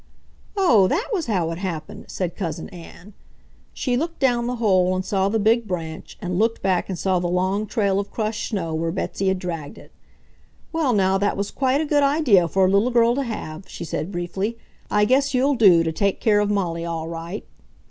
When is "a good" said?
11.81-12.01